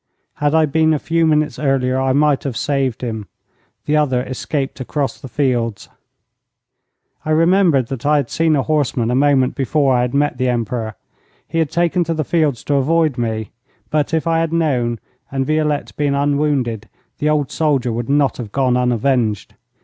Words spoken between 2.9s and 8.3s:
him. The other escaped across the fields.' I remembered that I